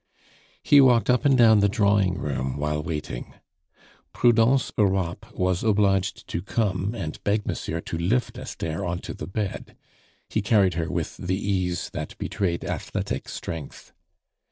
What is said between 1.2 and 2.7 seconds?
and down the drawing room